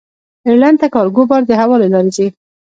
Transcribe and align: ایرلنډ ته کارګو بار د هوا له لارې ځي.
ایرلنډ 0.45 0.77
ته 0.81 0.87
کارګو 0.95 1.23
بار 1.29 1.41
د 1.45 1.51
هوا 1.61 1.75
له 1.81 1.87
لارې 1.93 2.11
ځي. 2.15 2.27